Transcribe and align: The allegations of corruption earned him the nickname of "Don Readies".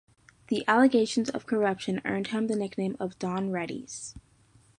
The 0.47 0.63
allegations 0.67 1.29
of 1.29 1.45
corruption 1.45 2.01
earned 2.05 2.29
him 2.29 2.47
the 2.47 2.55
nickname 2.55 2.97
of 2.99 3.19
"Don 3.19 3.51
Readies". 3.51 4.15